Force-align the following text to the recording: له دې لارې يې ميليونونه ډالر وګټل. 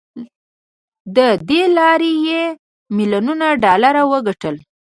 له 1.15 1.27
دې 1.49 1.61
لارې 1.77 2.11
يې 2.27 2.41
ميليونونه 2.95 3.47
ډالر 3.63 3.95
وګټل. 4.11 4.55